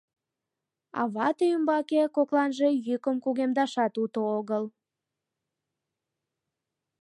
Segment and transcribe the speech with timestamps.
[0.99, 4.65] А вате ӱмбаке кокланже йӱкым кугемдашат уто отыл.